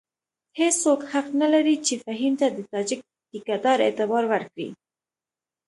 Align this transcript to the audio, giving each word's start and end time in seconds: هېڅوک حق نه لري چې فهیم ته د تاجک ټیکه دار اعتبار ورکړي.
هېڅوک 0.59 1.01
حق 1.11 1.27
نه 1.41 1.47
لري 1.53 1.75
چې 1.85 1.93
فهیم 2.05 2.33
ته 2.41 2.47
د 2.57 2.59
تاجک 2.71 2.99
ټیکه 3.29 3.55
دار 3.65 3.77
اعتبار 3.85 4.23
ورکړي. 4.33 4.69